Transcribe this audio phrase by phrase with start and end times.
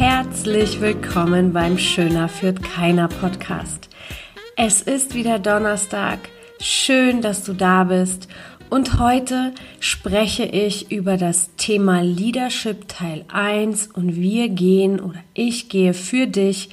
[0.00, 3.90] Herzlich willkommen beim Schöner führt keiner Podcast.
[4.56, 6.18] Es ist wieder Donnerstag.
[6.60, 8.26] Schön, dass du da bist.
[8.70, 15.68] Und heute spreche ich über das Thema Leadership Teil 1 und wir gehen oder ich
[15.68, 16.70] gehe für dich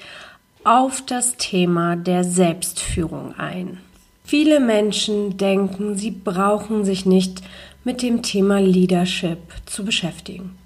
[0.63, 3.79] auf das Thema der Selbstführung ein.
[4.27, 7.41] Viele Menschen denken, sie brauchen sich nicht
[7.85, 10.57] mit dem Thema Leadership zu beschäftigen,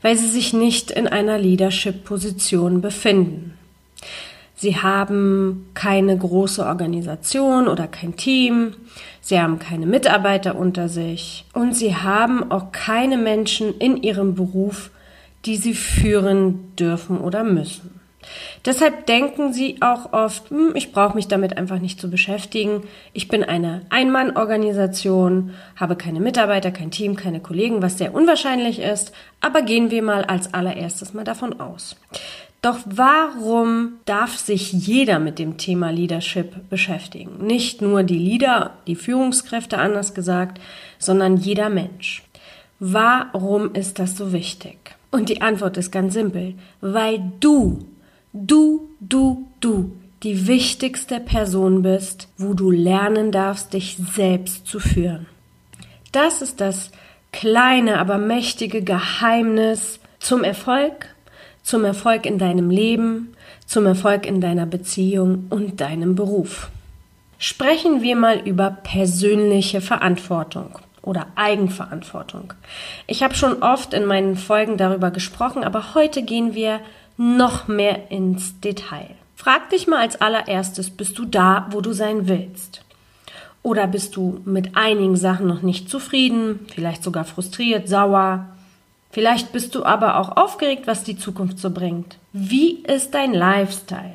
[0.00, 3.58] weil sie sich nicht in einer Leadership-Position befinden.
[4.54, 8.72] Sie haben keine große Organisation oder kein Team,
[9.20, 14.90] sie haben keine Mitarbeiter unter sich und sie haben auch keine Menschen in ihrem Beruf,
[15.44, 17.99] die sie führen dürfen oder müssen.
[18.64, 22.82] Deshalb denken sie auch oft, hm, ich brauche mich damit einfach nicht zu beschäftigen.
[23.12, 29.12] Ich bin eine Ein-Mann-Organisation, habe keine Mitarbeiter, kein Team, keine Kollegen, was sehr unwahrscheinlich ist.
[29.40, 31.96] Aber gehen wir mal als allererstes mal davon aus.
[32.62, 37.46] Doch warum darf sich jeder mit dem Thema Leadership beschäftigen?
[37.46, 40.60] Nicht nur die Leader, die Führungskräfte anders gesagt,
[40.98, 42.22] sondern jeder Mensch.
[42.78, 44.76] Warum ist das so wichtig?
[45.10, 47.86] Und die Antwort ist ganz simpel, weil du
[48.32, 49.92] du, du, du
[50.22, 55.26] die wichtigste Person bist, wo du lernen darfst, dich selbst zu führen.
[56.12, 56.90] Das ist das
[57.32, 61.14] kleine, aber mächtige Geheimnis zum Erfolg,
[61.62, 63.34] zum Erfolg in deinem Leben,
[63.66, 66.70] zum Erfolg in deiner Beziehung und deinem Beruf.
[67.38, 72.52] Sprechen wir mal über persönliche Verantwortung oder Eigenverantwortung.
[73.06, 76.80] Ich habe schon oft in meinen Folgen darüber gesprochen, aber heute gehen wir
[77.20, 79.10] noch mehr ins Detail.
[79.36, 82.82] Frag dich mal als allererstes, bist du da, wo du sein willst?
[83.62, 88.46] Oder bist du mit einigen Sachen noch nicht zufrieden, vielleicht sogar frustriert, sauer?
[89.10, 92.16] Vielleicht bist du aber auch aufgeregt, was die Zukunft so bringt.
[92.32, 94.14] Wie ist dein Lifestyle?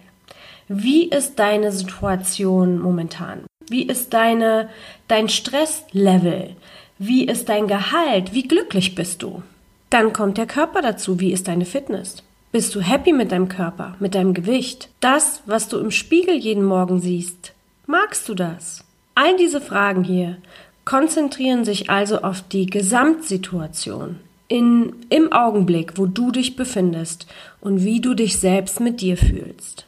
[0.68, 3.46] Wie ist deine Situation momentan?
[3.70, 4.68] Wie ist deine,
[5.08, 6.56] dein Stresslevel?
[6.98, 8.34] Wie ist dein Gehalt?
[8.34, 9.44] Wie glücklich bist du?
[9.92, 11.20] Dann kommt der Körper dazu.
[11.20, 12.25] Wie ist deine Fitness?
[12.56, 14.88] Bist du happy mit deinem Körper, mit deinem Gewicht?
[15.02, 17.52] Das, was du im Spiegel jeden Morgen siehst,
[17.86, 18.86] magst du das?
[19.14, 20.38] All diese Fragen hier
[20.86, 27.28] konzentrieren sich also auf die Gesamtsituation in, im Augenblick, wo du dich befindest
[27.60, 29.86] und wie du dich selbst mit dir fühlst.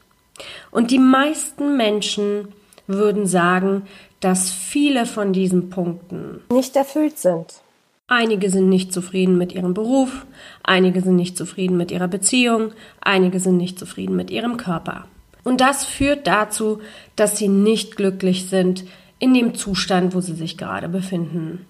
[0.70, 2.50] Und die meisten Menschen
[2.86, 3.84] würden sagen,
[4.20, 7.62] dass viele von diesen Punkten nicht erfüllt sind.
[8.10, 10.26] Einige sind nicht zufrieden mit ihrem Beruf,
[10.64, 15.08] einige sind nicht zufrieden mit ihrer Beziehung, einige sind nicht zufrieden mit ihrem Körper.
[15.44, 16.80] Und das führt dazu,
[17.18, 18.86] dass sie nicht glücklich sind
[19.20, 21.66] in dem Zustand, wo sie sich gerade befinden.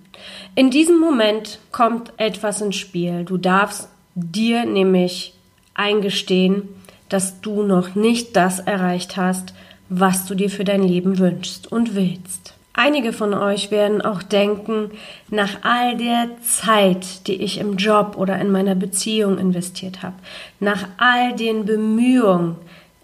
[0.54, 3.24] In diesem Moment kommt etwas ins Spiel.
[3.26, 5.34] Du darfst dir nämlich
[5.74, 6.70] eingestehen,
[7.10, 9.56] dass du noch nicht das erreicht hast,
[9.90, 12.57] was du dir für dein Leben wünschst und willst.
[12.80, 14.92] Einige von euch werden auch denken,
[15.32, 20.14] nach all der Zeit, die ich im Job oder in meiner Beziehung investiert habe,
[20.60, 22.56] nach all den Bemühungen,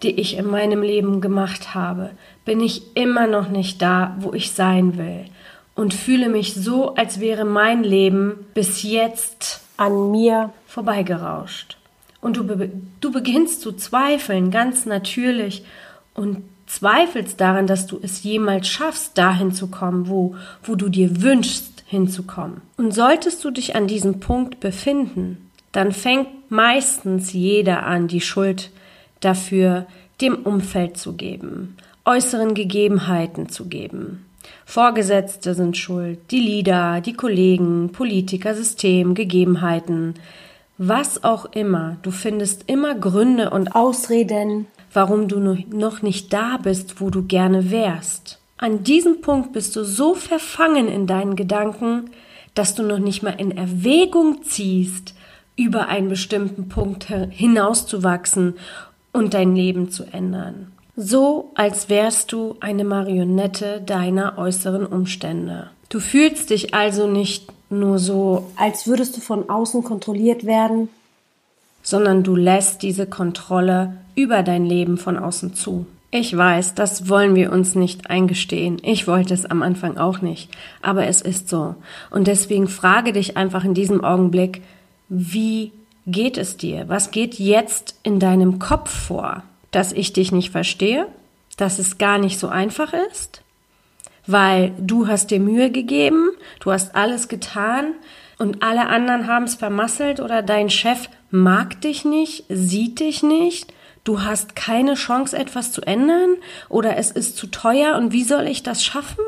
[0.04, 2.10] die ich in meinem Leben gemacht habe,
[2.44, 5.24] bin ich immer noch nicht da, wo ich sein will
[5.74, 11.78] und fühle mich so, als wäre mein Leben bis jetzt an mir vorbeigerauscht.
[12.20, 12.70] Und du, be
[13.00, 15.64] du beginnst zu zweifeln, ganz natürlich,
[16.14, 21.22] und zweifelst daran, dass du es jemals schaffst, dahin zu kommen, wo, wo du dir
[21.22, 22.62] wünschst, hinzukommen.
[22.76, 28.70] Und solltest du dich an diesem Punkt befinden, dann fängt meistens jeder an, die Schuld
[29.20, 29.86] dafür
[30.20, 34.24] dem Umfeld zu geben, äußeren Gegebenheiten zu geben.
[34.66, 40.14] Vorgesetzte sind schuld, die Leader, die Kollegen, Politiker, System, Gegebenheiten,
[40.78, 41.96] was auch immer.
[42.02, 47.70] Du findest immer Gründe und Ausreden, warum du noch nicht da bist, wo du gerne
[47.70, 48.38] wärst.
[48.56, 52.10] An diesem Punkt bist du so verfangen in deinen Gedanken,
[52.54, 55.14] dass du noch nicht mal in Erwägung ziehst,
[55.56, 58.54] über einen bestimmten Punkt hinauszuwachsen
[59.12, 60.72] und dein Leben zu ändern.
[60.96, 65.70] So, als wärst du eine Marionette deiner äußeren Umstände.
[65.88, 70.88] Du fühlst dich also nicht nur so, als würdest du von außen kontrolliert werden,
[71.82, 75.86] sondern du lässt diese Kontrolle über dein Leben von außen zu.
[76.10, 78.78] Ich weiß, das wollen wir uns nicht eingestehen.
[78.82, 80.50] Ich wollte es am Anfang auch nicht.
[80.80, 81.74] Aber es ist so.
[82.10, 84.62] Und deswegen frage dich einfach in diesem Augenblick,
[85.08, 85.72] wie
[86.06, 86.88] geht es dir?
[86.88, 89.42] Was geht jetzt in deinem Kopf vor?
[89.72, 91.08] Dass ich dich nicht verstehe?
[91.56, 93.44] Dass es gar nicht so einfach ist?
[94.26, 97.94] weil du hast dir Mühe gegeben, du hast alles getan
[98.38, 103.72] und alle anderen haben es vermasselt oder dein Chef mag dich nicht, sieht dich nicht,
[104.04, 106.36] du hast keine Chance etwas zu ändern
[106.68, 109.24] oder es ist zu teuer und wie soll ich das schaffen?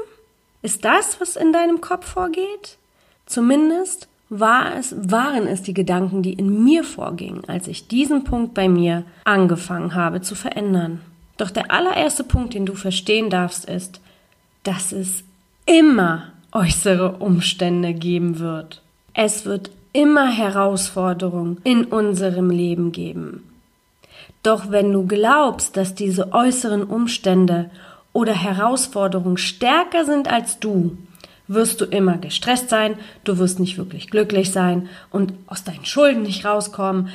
[0.63, 2.79] Ist das, was in deinem Kopf vorgeht?
[3.27, 8.55] Zumindest war es, waren es die Gedanken, die in mir vorgingen, als ich diesen Punkt
[8.55, 11.01] bei mir angefangen habe zu verändern.
[11.37, 14.01] Doch der allererste Punkt, den du verstehen darfst, ist,
[14.63, 15.23] dass es
[15.67, 18.83] immer äußere Umstände geben wird.
[19.15, 23.45] Es wird immer Herausforderungen in unserem Leben geben.
[24.47, 27.69] Doch wenn du glaubst, dass diese äußeren Umstände
[28.13, 30.97] oder Herausforderungen stärker sind als du,
[31.49, 32.95] wirst du immer gestresst sein,
[33.25, 37.09] du wirst nicht wirklich glücklich sein und aus deinen Schulden nicht rauskommen,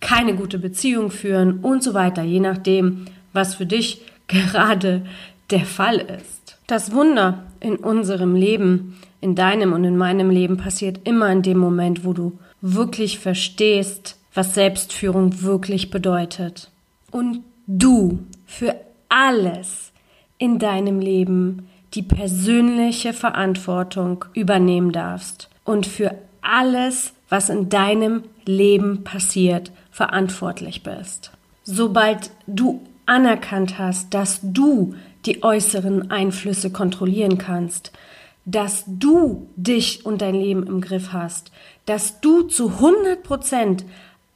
[0.00, 5.06] keine gute Beziehung führen und so weiter, je nachdem, was für dich gerade
[5.48, 6.58] der Fall ist.
[6.66, 11.56] Das Wunder in unserem Leben, in deinem und in meinem Leben passiert immer in dem
[11.56, 16.70] Moment, wo du wirklich verstehst, was Selbstführung wirklich bedeutet.
[17.14, 18.74] Und du für
[19.08, 19.92] alles
[20.36, 29.04] in deinem Leben die persönliche Verantwortung übernehmen darfst und für alles, was in deinem Leben
[29.04, 31.30] passiert, verantwortlich bist.
[31.62, 37.92] Sobald du anerkannt hast, dass du die äußeren Einflüsse kontrollieren kannst,
[38.44, 41.52] dass du dich und dein Leben im Griff hast,
[41.86, 43.84] dass du zu 100 Prozent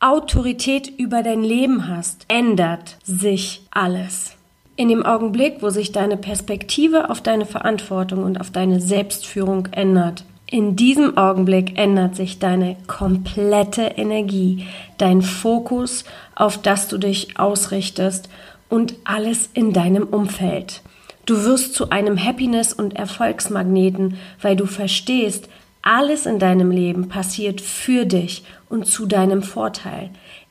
[0.00, 4.36] Autorität über dein Leben hast, ändert sich alles.
[4.76, 10.24] In dem Augenblick, wo sich deine Perspektive auf deine Verantwortung und auf deine Selbstführung ändert,
[10.50, 14.66] in diesem Augenblick ändert sich deine komplette Energie,
[14.98, 16.04] dein Fokus,
[16.36, 18.30] auf das du dich ausrichtest
[18.68, 20.82] und alles in deinem Umfeld.
[21.26, 25.48] Du wirst zu einem Happiness- und Erfolgsmagneten, weil du verstehst,
[25.88, 30.10] alles in deinem Leben passiert für dich und zu deinem Vorteil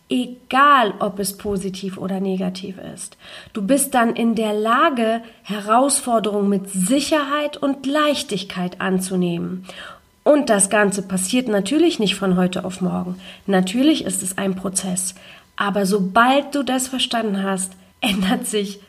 [0.09, 3.17] egal ob es positiv oder negativ ist.
[3.53, 9.65] Du bist dann in der Lage, Herausforderungen mit Sicherheit und Leichtigkeit anzunehmen.
[10.23, 13.19] Und das Ganze passiert natürlich nicht von heute auf morgen.
[13.45, 15.15] Natürlich ist es ein Prozess.
[15.55, 18.79] Aber sobald du das verstanden hast, ändert sich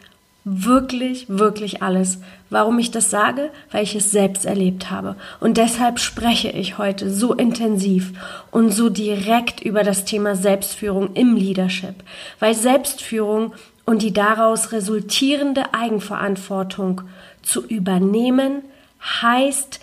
[0.51, 2.19] wirklich, wirklich alles.
[2.51, 3.51] Warum ich das sage?
[3.71, 5.17] Weil ich es selbst erlebt habe.
[5.41, 8.13] Und deshalb spreche ich heute so intensiv
[8.51, 11.97] und so direkt über das Thema Selbstführung im Leadership.
[12.41, 13.53] Weil Selbstführung
[13.85, 17.03] und die daraus resultierende Eigenverantwortung
[17.43, 18.63] zu übernehmen,
[19.23, 19.81] heißt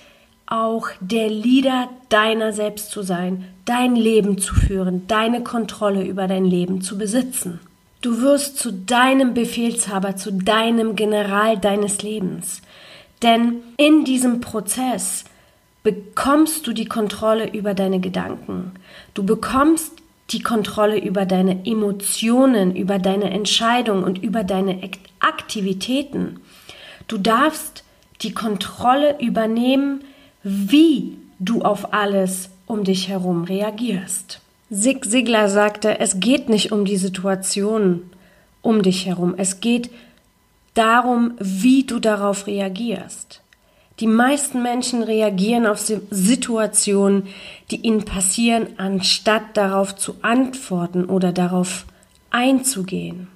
[0.47, 6.45] auch der Leader deiner selbst zu sein, dein Leben zu führen, deine Kontrolle über dein
[6.45, 7.59] Leben zu besitzen.
[8.01, 12.61] Du wirst zu deinem Befehlshaber, zu deinem General deines Lebens.
[13.21, 15.23] Denn in diesem Prozess
[15.83, 18.71] bekommst du die Kontrolle über deine Gedanken.
[19.13, 19.93] Du bekommst
[20.31, 24.81] die Kontrolle über deine Emotionen, über deine Entscheidungen und über deine
[25.19, 26.39] Aktivitäten.
[27.07, 27.83] Du darfst
[28.21, 30.03] die Kontrolle übernehmen,
[30.43, 34.41] wie du auf alles um dich herum reagierst.
[34.69, 38.09] Sig Sigler sagte, es geht nicht um die Situation
[38.63, 39.35] um dich herum.
[39.37, 39.91] Es geht
[40.73, 43.41] darum, wie du darauf reagierst.
[43.99, 47.27] Die meisten Menschen reagieren auf Situationen,
[47.69, 51.85] die ihnen passieren, anstatt darauf zu antworten oder darauf
[52.31, 53.27] einzugehen.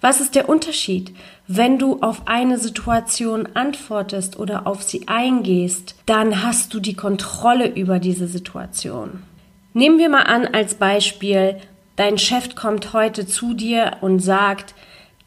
[0.00, 1.14] Was ist der Unterschied?
[1.46, 7.68] Wenn du auf eine Situation antwortest oder auf sie eingehst, dann hast du die Kontrolle
[7.68, 9.22] über diese Situation.
[9.76, 11.56] Nehmen wir mal an als Beispiel,
[11.96, 14.72] dein Chef kommt heute zu dir und sagt,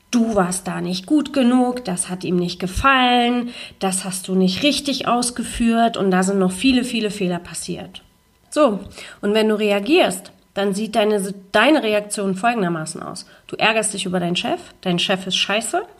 [0.10, 3.50] du warst da nicht gut genug, das hat ihm nicht gefallen,
[3.80, 8.04] das hast du nicht richtig ausgeführt und da sind noch viele, viele Fehler passiert.
[8.50, 8.80] So,
[9.20, 13.26] und wenn du reagierst, dann sieht deine, deine Reaktion folgendermaßen aus.
[13.48, 15.84] Du ärgerst dich über deinen Chef, dein Chef ist scheiße.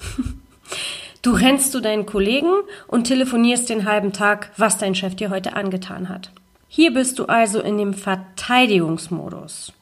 [1.24, 2.54] Du rennst zu deinen Kollegen
[2.88, 6.32] und telefonierst den halben Tag, was dein Chef dir heute angetan hat.
[6.68, 9.74] Hier bist du also in dem Verteidigungsmodus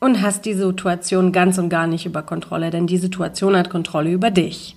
[0.00, 4.10] und hast die Situation ganz und gar nicht über Kontrolle, denn die Situation hat Kontrolle
[4.10, 4.76] über dich.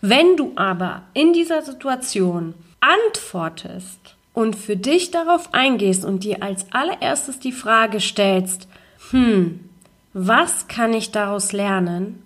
[0.00, 6.66] Wenn du aber in dieser Situation antwortest und für dich darauf eingehst und dir als
[6.72, 8.68] allererstes die Frage stellst,
[9.10, 9.60] hm,
[10.12, 12.22] was kann ich daraus lernen?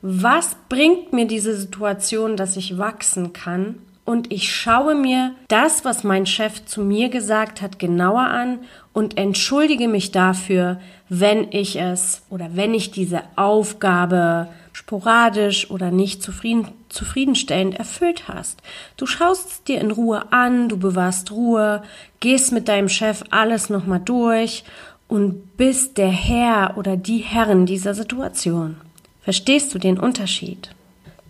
[0.00, 3.76] Was bringt mir diese Situation, dass ich wachsen kann?
[4.06, 8.60] Und ich schaue mir das, was mein Chef zu mir gesagt hat, genauer an
[8.92, 16.22] und entschuldige mich dafür, wenn ich es oder wenn ich diese Aufgabe sporadisch oder nicht
[16.22, 18.62] zufrieden, zufriedenstellend erfüllt hast.
[18.96, 21.82] Du schaust es dir in Ruhe an, du bewahrst Ruhe,
[22.20, 24.62] gehst mit deinem Chef alles nochmal durch
[25.08, 28.76] und bist der Herr oder die Herrin dieser Situation.
[29.22, 30.75] Verstehst du den Unterschied?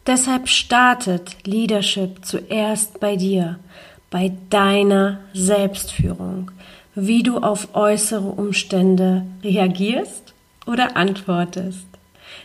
[0.07, 3.59] Deshalb startet Leadership zuerst bei dir,
[4.09, 6.53] bei deiner Selbstführung,
[6.95, 10.33] wie du auf äußere Umstände reagierst
[10.65, 11.87] oder antwortest.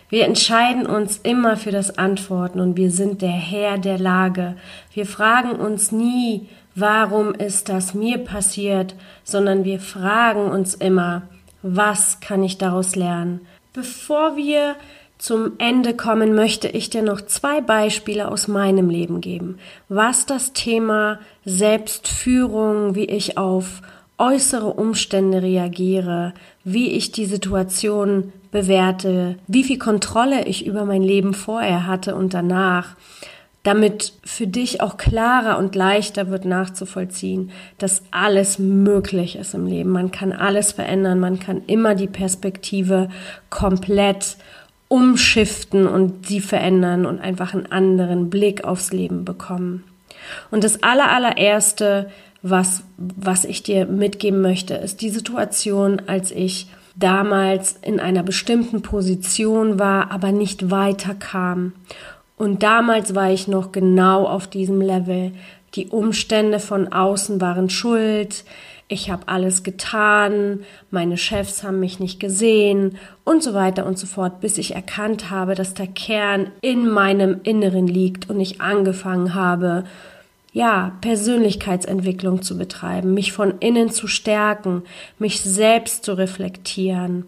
[0.10, 4.56] Wir entscheiden uns immer für das Antworten und wir sind der Herr der Lage.
[4.94, 11.24] Wir fragen uns nie, warum ist das mir passiert, sondern wir fragen uns immer,
[11.62, 13.42] was kann ich daraus lernen?
[13.74, 14.76] Bevor wir
[15.22, 20.52] zum Ende kommen, möchte ich dir noch zwei Beispiele aus meinem Leben geben, was das
[20.52, 23.84] Thema Selbstführung, wie ich auf
[24.18, 31.36] äußere Umstände reagiere, wie ich die Situation bewerte, wie viel Kontrolle ich über mein Leben
[31.36, 32.96] vorher hatte und danach,
[33.62, 39.92] damit für dich auch klarer und leichter wird nachzuvollziehen, dass alles möglich ist im Leben.
[39.92, 43.10] Man kann alles verändern, man kann immer die Perspektive
[43.52, 44.38] komplett
[44.92, 49.86] umschiften und sie verändern und einfach einen anderen Blick aufs Leben bekommen.
[50.52, 52.10] Und das allerallererste,
[52.42, 56.68] was, was ich dir mitgeben möchte, ist die Situation, als ich
[56.98, 61.72] damals in einer bestimmten Position war, aber nicht weiterkam.
[62.36, 65.32] Und damals war ich noch genau auf diesem Level.
[65.76, 68.44] Die Umstände von außen waren schuld.
[68.88, 70.60] Ich habe alles getan,
[70.90, 75.30] meine Chefs haben mich nicht gesehen und so weiter und so fort, bis ich erkannt
[75.30, 79.86] habe, dass der Kern in meinem Inneren liegt und ich angefangen habe,
[80.52, 84.84] ja, Persönlichkeitsentwicklung zu betreiben, mich von innen zu stärken,
[85.18, 87.28] mich selbst zu reflektieren,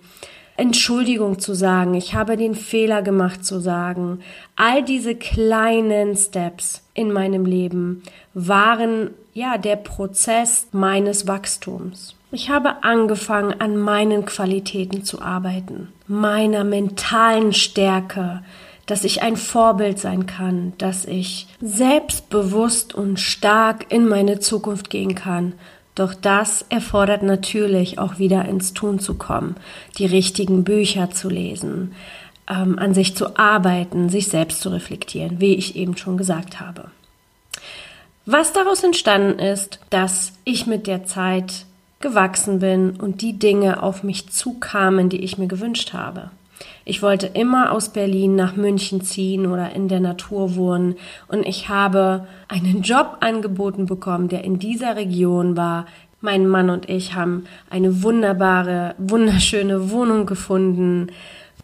[0.56, 4.20] Entschuldigung zu sagen, ich habe den Fehler gemacht zu sagen.
[4.56, 12.16] All diese kleinen Steps in meinem Leben waren ja der Prozess meines Wachstums.
[12.32, 18.44] Ich habe angefangen, an meinen Qualitäten zu arbeiten, meiner mentalen Stärke,
[18.86, 25.16] dass ich ein Vorbild sein kann, dass ich selbstbewusst und stark in meine Zukunft gehen
[25.16, 25.54] kann.
[25.96, 29.56] Doch das erfordert natürlich auch wieder ins Tun zu kommen,
[29.98, 31.94] die richtigen Bücher zu lesen,
[32.50, 36.90] ähm, an sich zu arbeiten, sich selbst zu reflektieren, wie ich eben schon gesagt habe.
[38.26, 41.66] Was daraus entstanden ist, dass ich mit der Zeit
[42.00, 46.32] gewachsen bin und die Dinge auf mich zukamen, die ich mir gewünscht habe.
[46.86, 50.96] Ich wollte immer aus Berlin nach München ziehen oder in der Natur wohnen
[51.28, 55.86] und ich habe einen Job angeboten bekommen, der in dieser Region war.
[56.22, 61.08] Mein Mann und ich haben eine wunderbare, wunderschöne Wohnung gefunden.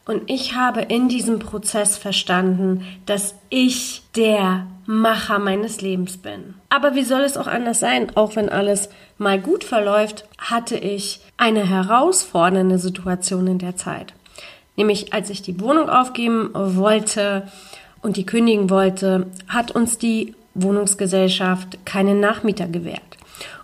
[0.06, 6.56] Und ich habe in diesem Prozess verstanden, dass ich der Macher meines Lebens bin.
[6.70, 8.12] Aber wie soll es auch anders sein?
[8.16, 8.90] Auch wenn alles
[9.20, 14.14] mal gut verläuft, hatte ich eine herausfordernde Situation in der Zeit.
[14.80, 17.50] Nämlich als ich die Wohnung aufgeben wollte
[18.02, 23.02] und die kündigen wollte, hat uns die Wohnungsgesellschaft keinen Nachmieter gewährt.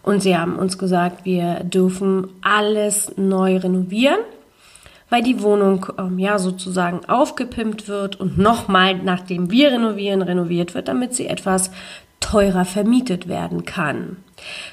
[0.04, 4.20] Und sie haben uns gesagt, wir dürfen alles neu renovieren,
[5.10, 10.90] weil die Wohnung ähm, ja sozusagen aufgepimpt wird und nochmal, nachdem wir renovieren, renoviert wird,
[10.90, 11.72] damit sie etwas
[12.20, 14.18] teurer vermietet werden kann.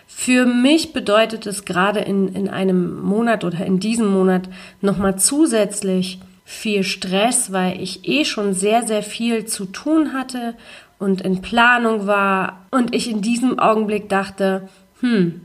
[0.08, 4.48] Für mich bedeutet es gerade in, in einem Monat oder in diesem Monat
[4.80, 10.54] nochmal zusätzlich viel Stress, weil ich eh schon sehr, sehr viel zu tun hatte
[10.98, 14.68] und in Planung war und ich in diesem Augenblick dachte,
[15.00, 15.40] hm,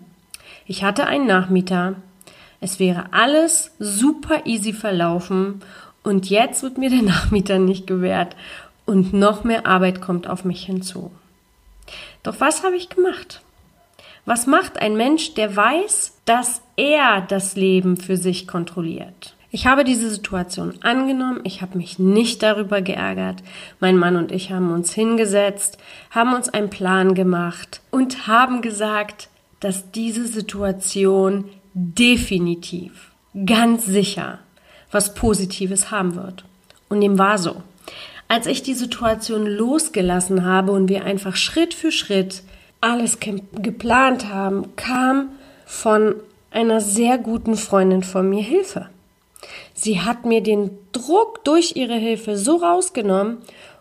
[0.65, 1.95] ich hatte einen Nachmieter,
[2.59, 5.61] es wäre alles super easy verlaufen
[6.03, 8.35] und jetzt wird mir der Nachmieter nicht gewährt
[8.85, 11.11] und noch mehr Arbeit kommt auf mich hinzu.
[12.23, 13.41] Doch was habe ich gemacht?
[14.25, 19.36] Was macht ein Mensch, der weiß, dass er das Leben für sich kontrolliert?
[19.57, 23.41] Ich habe diese Situation angenommen, ich habe mich nicht darüber geärgert.
[23.79, 25.79] Mein Mann und ich haben uns hingesetzt,
[26.11, 33.09] haben uns einen Plan gemacht und haben gesagt, dass diese Situation definitiv,
[33.47, 34.37] ganz sicher
[34.91, 36.45] was Positives haben wird.
[36.87, 37.63] Und dem war so.
[38.27, 42.43] Als ich die Situation losgelassen habe und wir einfach Schritt für Schritt
[42.79, 43.17] alles
[43.53, 45.29] geplant haben, kam
[45.65, 46.13] von
[46.51, 48.91] einer sehr guten Freundin von mir Hilfe.
[49.79, 53.37] Sie hat mir den Druck durch ihre Hilfe so rausgenommen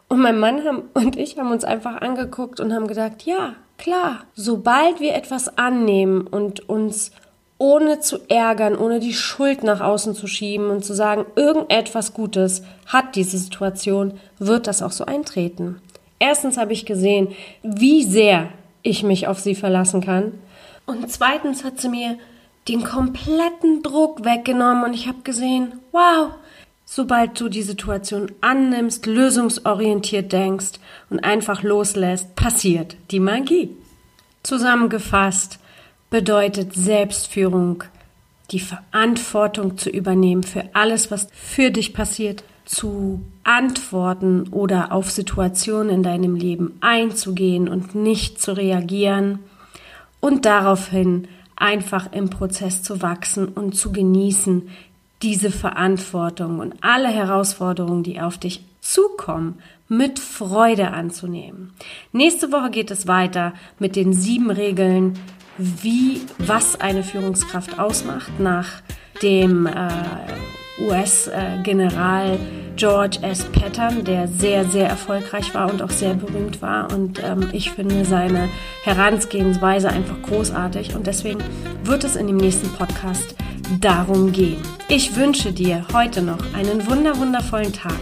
[0.09, 0.61] und mein Mann
[0.95, 6.27] und ich haben uns einfach angeguckt und haben gedacht, ja, klar, sobald wir etwas annehmen
[6.27, 7.13] und uns
[7.59, 12.63] ohne zu ärgern, ohne die Schuld nach außen zu schieben und zu sagen, irgendetwas Gutes
[12.85, 15.81] hat diese Situation, wird das auch so eintreten.
[16.19, 17.29] Erstens habe ich gesehen,
[17.63, 18.51] wie sehr
[18.83, 20.35] ich mich auf sie verlassen kann.
[20.85, 22.19] Und zweitens hat sie mir
[22.69, 26.31] den kompletten Druck weggenommen und ich habe gesehen, wow,
[26.85, 30.81] sobald du die Situation annimmst, lösungsorientiert denkst
[31.11, 33.71] und einfach loslässt, passiert die Magie.
[34.43, 35.59] Zusammengefasst
[36.11, 37.85] bedeutet Selbstführung,
[38.53, 45.91] die Verantwortung zu übernehmen für alles, was für dich passiert, zu antworten oder auf Situationen
[45.91, 49.41] in deinem Leben einzugehen und nicht zu reagieren
[50.21, 54.69] und daraufhin einfach im Prozess zu wachsen und zu genießen,
[55.23, 59.59] diese Verantwortung und alle Herausforderungen, die auf dich zukommen,
[59.89, 61.73] mit Freude anzunehmen.
[62.13, 65.19] Nächste Woche geht es weiter mit den sieben Regeln,
[65.59, 68.83] wie, was eine Führungskraft ausmacht nach
[69.23, 69.89] dem äh,
[70.83, 72.39] US-General
[72.77, 73.45] George S.
[73.45, 76.93] Patton, der sehr, sehr erfolgreich war und auch sehr berühmt war.
[76.93, 78.51] Und ähm, ich finde seine
[78.85, 80.95] Herangehensweise einfach großartig.
[80.95, 81.41] Und deswegen
[81.85, 83.35] wird es in dem nächsten Podcast
[83.81, 84.61] darum gehen.
[84.89, 87.99] Ich wünsche dir heute noch einen wunder, wundervollen Tag.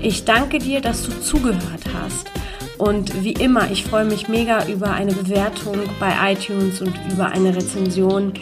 [0.00, 2.30] Ich danke dir, dass du zugehört hast.
[2.78, 7.54] Und wie immer, ich freue mich mega über eine Bewertung bei iTunes und über eine
[7.54, 8.32] Rezension,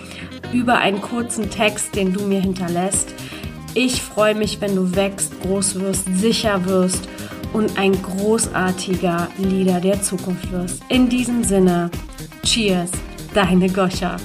[0.52, 3.14] über einen kurzen Text, den du mir hinterlässt.
[3.74, 7.08] Ich freue mich, wenn du wächst, groß wirst, sicher wirst
[7.52, 10.82] und ein großartiger Leader der Zukunft wirst.
[10.88, 11.90] In diesem Sinne,
[12.42, 12.90] Cheers,
[13.32, 14.16] deine Goscha.